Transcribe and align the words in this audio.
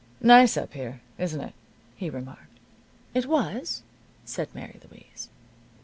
"Nice 0.19 0.57
up 0.57 0.73
here, 0.73 0.99
isn't 1.19 1.41
it?" 1.41 1.53
he 1.95 2.09
remarked. 2.09 2.57
"It 3.13 3.27
was," 3.27 3.83
said 4.25 4.49
Mary 4.55 4.79
Louise. 4.89 5.29